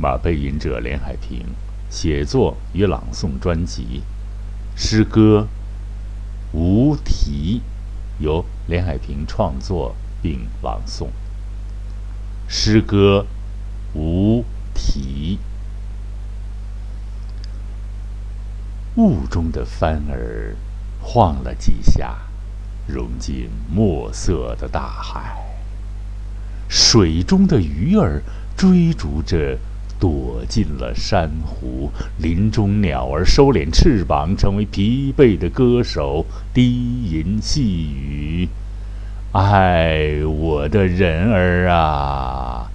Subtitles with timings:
[0.00, 1.44] 马背吟者连海平
[1.90, 4.02] 写作与朗诵专辑，
[4.74, 5.46] 诗歌
[6.56, 7.60] 《无题》
[8.24, 11.08] 由连海平创作并朗诵。
[12.48, 13.26] 诗歌
[13.98, 14.42] 《无
[14.72, 15.38] 题》，
[18.98, 20.56] 雾中的帆儿
[21.02, 22.16] 晃了几下，
[22.86, 25.36] 融进墨色的大海。
[26.70, 28.22] 水中的鱼儿
[28.56, 29.58] 追逐着。
[30.00, 36.24] 躲进了珊瑚，林中鸟儿收敛翅膀，成为疲惫的歌手，
[36.54, 38.48] 低吟细语。
[39.32, 42.70] 爱我的人儿啊，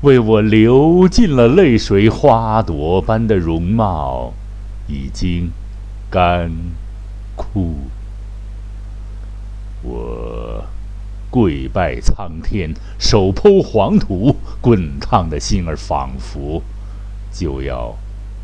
[0.00, 4.32] 为我流尽了泪水，花朵般的容貌
[4.88, 5.50] 已经
[6.10, 6.50] 干
[7.36, 7.74] 枯。
[9.82, 10.64] 我。
[11.32, 16.60] 跪拜苍天，手剖黄土，滚烫的心儿仿佛
[17.32, 17.96] 就要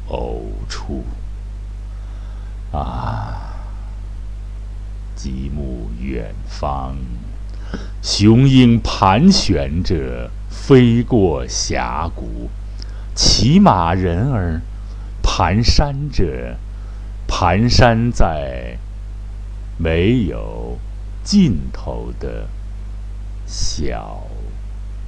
[0.08, 1.04] 呕出。
[2.73, 3.43] 啊！
[5.15, 6.95] 极目远方，
[8.02, 12.51] 雄鹰盘旋着飞过峡谷，
[13.15, 14.60] 骑马人儿
[15.23, 16.56] 蹒跚着，
[17.26, 18.76] 蹒跚在
[19.78, 20.78] 没有
[21.24, 22.46] 尽头的。
[23.46, 24.23] 小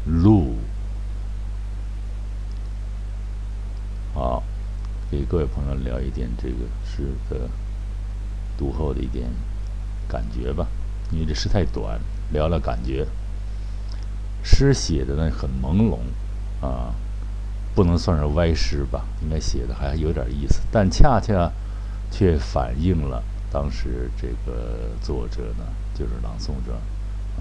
[0.06, 0.54] 路，
[4.14, 4.42] 好，
[5.10, 7.48] 给各位朋友聊一点这个诗的
[8.56, 9.28] 读后的一点
[10.08, 10.66] 感觉吧。
[11.10, 11.98] 因为这诗太短，
[12.32, 13.06] 聊聊感觉。
[14.42, 15.98] 诗写的呢很朦胧
[16.60, 16.94] 啊，
[17.74, 21.50] 不能算是歪诗吧，应该写的还有点意思，但恰恰
[22.10, 25.64] 却反映了当时这个作者呢，
[25.94, 26.78] 就是朗诵者。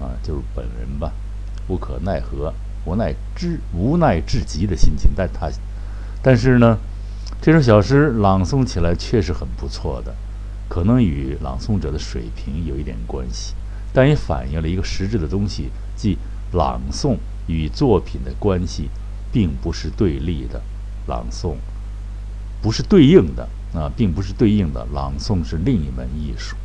[0.00, 1.12] 啊，就是本人吧，
[1.66, 5.10] 无可奈何、无奈之无奈至极的心情。
[5.16, 5.50] 但他，
[6.22, 6.78] 但是呢，
[7.40, 10.14] 这首小诗朗诵起来确实很不错的，
[10.68, 13.54] 可能与朗诵者的水平有一点关系，
[13.92, 16.18] 但也反映了一个实质的东西，即
[16.52, 18.90] 朗诵与作品的关系
[19.32, 20.60] 并不是对立的，
[21.06, 21.54] 朗诵
[22.60, 26.56] 不是对应的啊，并不是对应的，朗诵是另一门艺术。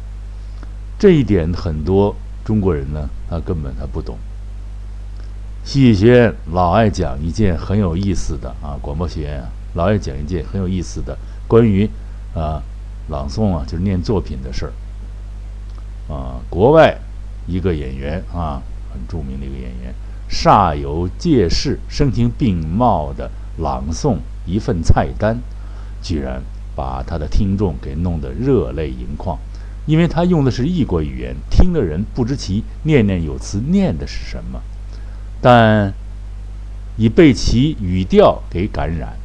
[0.97, 2.15] 这一点很多。
[2.43, 4.17] 中国人呢，他根本他不懂。
[5.63, 9.41] 戏剧学院老爱讲一件很有意思的啊，广播学院，
[9.73, 11.17] 老爱讲一件很有意思的
[11.47, 11.89] 关于
[12.35, 12.61] 啊
[13.09, 14.73] 朗诵啊，就是念作品的事儿。
[16.13, 16.97] 啊，国外
[17.47, 18.61] 一个演员啊，
[18.91, 19.93] 很著名的一个演员，
[20.29, 25.37] 煞有介事、声情并茂的朗诵一份菜单，
[26.01, 26.41] 居然
[26.75, 29.37] 把他的听众给弄得热泪盈眶。
[29.85, 34.61] 因为他用的是异国语言，听的人不知其念念有词念的是什么，
[35.41, 35.93] 但
[36.95, 39.17] 已被其语调给感染。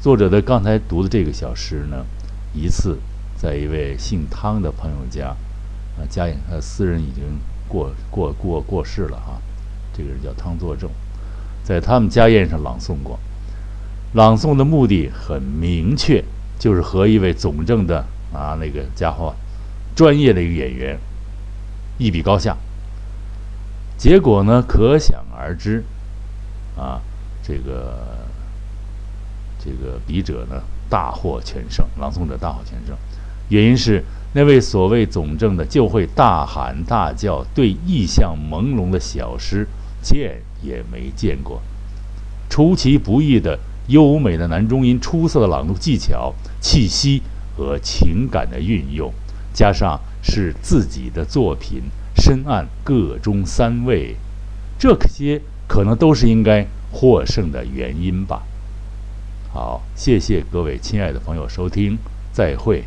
[0.00, 2.06] 作者的刚才读的这个小诗呢，
[2.54, 2.98] 一次
[3.36, 5.36] 在一位姓汤的朋友家，
[5.98, 7.24] 啊，家宴，他私人已经
[7.68, 9.40] 过过过过世了哈，
[9.92, 10.90] 这个人叫汤作正，
[11.62, 13.18] 在他们家宴上朗诵过，
[14.14, 16.24] 朗诵的目的很明确。
[16.58, 19.34] 就是和一位总政的啊那个家伙，
[19.96, 20.98] 专业的一个演员
[21.96, 22.54] 一比高下，
[23.96, 25.82] 结果呢可想而知，
[26.76, 27.00] 啊
[27.42, 28.26] 这个
[29.64, 32.96] 这个笔者呢大获全胜，朗诵者大获全胜，
[33.48, 39.66] 原因是那位所谓总政的就会大喊大叫，对意象朦胧的小诗
[40.02, 41.60] 见也没见过，
[42.48, 43.58] 出其不意的。
[43.88, 47.20] 优美的男中音，出色的朗读技巧、气息
[47.56, 49.12] 和情感的运用，
[49.52, 51.82] 加上是自己的作品，
[52.14, 54.14] 深谙各中三味，
[54.78, 58.42] 这些可能都是应该获胜的原因吧。
[59.52, 61.98] 好，谢谢各位亲爱的朋友收听，
[62.32, 62.84] 再会。